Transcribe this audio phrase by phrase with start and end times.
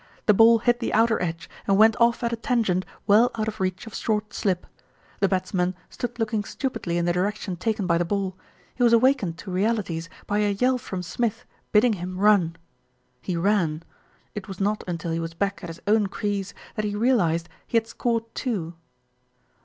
[0.25, 3.59] The ball hit the outer edge and went off at a tangent well out of
[3.59, 4.65] reach of short slip.
[5.19, 7.99] The batsman 212 THE RETURN OF ALFRED stood looking stupidly in the direction taken by
[7.99, 8.35] the ball.
[8.73, 12.55] He was awakened to realities by a yell from Smith, bidding him run.
[13.21, 13.83] He ran.
[14.33, 17.77] It was not until he was back at his own crease that he realised he
[17.77, 18.73] had scored two.